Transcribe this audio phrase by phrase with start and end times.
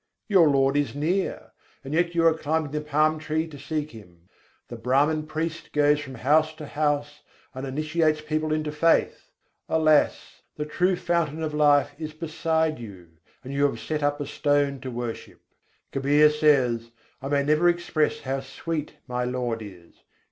[0.27, 1.51] Your Lord is near:
[1.83, 4.29] yet you are climbing the palm tree to seek Him.
[4.67, 7.21] The Brâhman priest goes from house to house
[7.53, 9.29] and initiates people into faith:
[9.69, 10.41] Alas!
[10.55, 13.09] the true fountain of life is beside you.,
[13.43, 15.39] and you have set up a stone to worship.
[15.93, 16.89] Kabîr says:
[17.21, 19.93] "I may never express how sweet my Lord is.